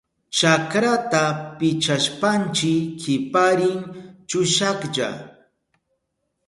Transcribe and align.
Chakrata 0.37 1.23
pichashpanchi 1.57 2.73
kiparin 3.01 3.79
chushahlla. 4.29 5.09